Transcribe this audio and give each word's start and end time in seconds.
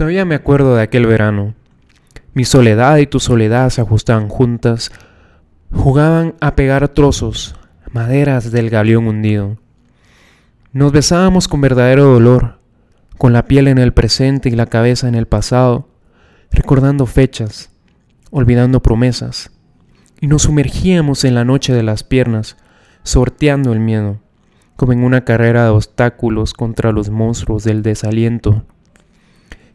Todavía 0.00 0.24
me 0.24 0.34
acuerdo 0.34 0.76
de 0.76 0.82
aquel 0.82 1.06
verano. 1.06 1.54
Mi 2.32 2.46
soledad 2.46 2.96
y 2.96 3.06
tu 3.06 3.20
soledad 3.20 3.68
se 3.68 3.82
ajustaban 3.82 4.30
juntas, 4.30 4.90
jugaban 5.74 6.36
a 6.40 6.56
pegar 6.56 6.88
trozos, 6.88 7.54
maderas 7.92 8.50
del 8.50 8.70
galeón 8.70 9.08
hundido. 9.08 9.58
Nos 10.72 10.92
besábamos 10.92 11.48
con 11.48 11.60
verdadero 11.60 12.04
dolor, 12.04 12.60
con 13.18 13.34
la 13.34 13.44
piel 13.44 13.68
en 13.68 13.76
el 13.76 13.92
presente 13.92 14.48
y 14.48 14.52
la 14.52 14.64
cabeza 14.64 15.06
en 15.06 15.16
el 15.16 15.26
pasado, 15.26 15.90
recordando 16.50 17.04
fechas, 17.04 17.68
olvidando 18.30 18.80
promesas, 18.80 19.50
y 20.18 20.28
nos 20.28 20.44
sumergíamos 20.44 21.24
en 21.24 21.34
la 21.34 21.44
noche 21.44 21.74
de 21.74 21.82
las 21.82 22.04
piernas, 22.04 22.56
sorteando 23.02 23.74
el 23.74 23.80
miedo, 23.80 24.18
como 24.76 24.94
en 24.94 25.04
una 25.04 25.26
carrera 25.26 25.64
de 25.64 25.70
obstáculos 25.72 26.54
contra 26.54 26.90
los 26.90 27.10
monstruos 27.10 27.64
del 27.64 27.82
desaliento. 27.82 28.64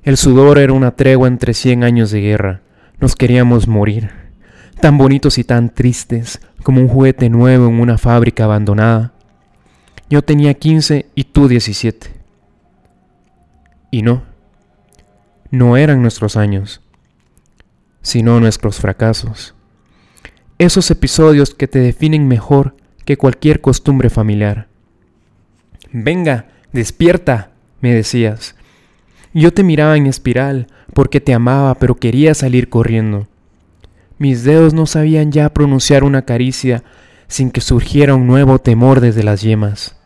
El 0.06 0.18
sudor 0.18 0.60
era 0.60 0.72
una 0.72 0.92
tregua 0.92 1.28
entre 1.28 1.56
cien 1.56 1.84
años 1.84 2.12
de 2.12 2.22
guerra. 2.22 2.62
Nos 3.00 3.16
queríamos 3.16 3.68
morir, 3.68 4.12
tan 4.80 5.00
bonitos 5.00 5.40
y 5.40 5.44
tan 5.44 5.74
tristes 5.74 6.40
como 6.62 6.80
un 6.80 6.88
juguete 6.88 7.28
nuevo 7.28 7.68
en 7.68 7.80
una 7.80 7.98
fábrica 7.98 8.44
abandonada. 8.44 9.14
Yo 10.08 10.22
tenía 10.22 10.54
15 10.54 11.08
y 11.16 11.24
tú 11.24 11.48
17. 11.48 12.14
Y 13.90 14.04
no, 14.04 14.22
no 15.50 15.76
eran 15.76 16.04
nuestros 16.04 16.38
años, 16.38 16.82
sino 18.04 18.40
nuestros 18.40 18.80
fracasos. 18.80 19.56
Esos 20.60 20.92
episodios 20.92 21.56
que 21.56 21.68
te 21.68 21.80
definen 21.80 22.28
mejor 22.28 22.76
que 23.06 23.18
cualquier 23.18 23.60
costumbre 23.60 24.12
familiar. 24.12 24.68
Venga, 25.92 26.46
despierta, 26.74 27.54
me 27.82 27.92
decías. 27.92 28.56
Yo 29.38 29.52
te 29.52 29.64
miraba 29.64 29.98
en 29.98 30.08
espiral 30.08 30.68
porque 30.94 31.20
te 31.20 31.34
amaba, 31.34 31.76
pero 31.76 31.96
quería 31.96 32.34
salir 32.34 32.70
corriendo. 32.70 33.28
Mis 34.18 34.46
dedos 34.46 34.74
no 34.74 34.86
sabían 34.86 35.34
ya 35.34 35.50
pronunciar 35.50 36.06
una 36.06 36.22
caricia 36.22 36.86
sin 37.28 37.52
que 37.52 37.60
surgiera 37.60 38.16
un 38.16 38.28
nuevo 38.28 38.60
temor 38.60 39.02
desde 39.02 39.24
las 39.24 39.42
yemas. 39.42 39.98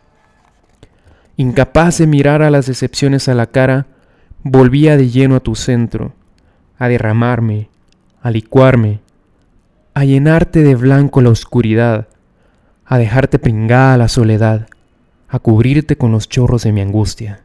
Incapaz 1.37 1.99
de 1.99 2.07
mirar 2.07 2.41
a 2.41 2.49
las 2.49 2.65
decepciones 2.65 3.29
a 3.29 3.35
la 3.35 3.45
cara, 3.45 3.85
volvía 4.41 4.97
de 4.97 5.09
lleno 5.09 5.35
a 5.35 5.41
tu 5.41 5.53
centro, 5.53 6.13
a 6.79 6.87
derramarme, 6.87 7.69
a 8.23 8.31
licuarme, 8.31 8.99
a 9.93 10.05
llenarte 10.05 10.63
de 10.63 10.73
blanco 10.73 11.21
la 11.21 11.29
oscuridad, 11.29 12.07
a 12.83 12.97
dejarte 12.97 13.37
pringada 13.37 13.95
la 13.95 14.07
soledad, 14.07 14.69
a 15.27 15.37
cubrirte 15.37 15.97
con 15.97 16.11
los 16.11 16.27
chorros 16.29 16.63
de 16.63 16.71
mi 16.71 16.81
angustia. 16.81 17.43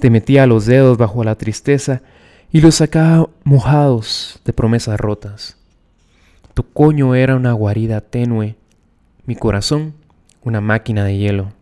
Te 0.00 0.10
metía 0.10 0.46
los 0.46 0.66
dedos 0.66 0.98
bajo 0.98 1.24
la 1.24 1.34
tristeza 1.34 2.02
y 2.52 2.60
los 2.60 2.76
sacaba 2.76 3.28
mojados 3.44 4.40
de 4.44 4.52
promesas 4.52 4.98
rotas. 4.98 5.56
Tu 6.54 6.62
coño 6.62 7.14
era 7.14 7.36
una 7.36 7.52
guarida 7.52 8.00
tenue, 8.00 8.56
mi 9.26 9.36
corazón 9.36 9.94
una 10.48 10.60
máquina 10.60 11.04
de 11.04 11.16
hielo. 11.16 11.52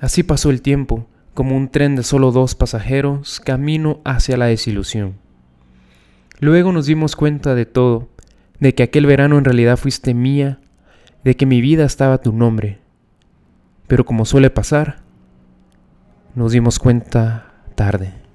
Así 0.00 0.22
pasó 0.22 0.50
el 0.50 0.62
tiempo, 0.62 1.06
como 1.34 1.56
un 1.56 1.68
tren 1.68 1.96
de 1.96 2.02
solo 2.02 2.32
dos 2.32 2.54
pasajeros, 2.54 3.40
camino 3.40 4.00
hacia 4.04 4.36
la 4.36 4.46
desilusión. 4.46 5.14
Luego 6.40 6.72
nos 6.72 6.86
dimos 6.86 7.16
cuenta 7.16 7.54
de 7.54 7.66
todo, 7.66 8.08
de 8.60 8.74
que 8.74 8.82
aquel 8.82 9.06
verano 9.06 9.38
en 9.38 9.44
realidad 9.44 9.76
fuiste 9.76 10.14
mía, 10.14 10.58
de 11.24 11.36
que 11.36 11.46
mi 11.46 11.60
vida 11.60 11.84
estaba 11.84 12.14
a 12.14 12.20
tu 12.20 12.32
nombre. 12.32 12.78
Pero 13.86 14.04
como 14.04 14.24
suele 14.24 14.50
pasar, 14.50 15.02
nos 16.36 16.52
dimos 16.52 16.78
cuenta 16.78 17.46
tarde. 17.74 18.25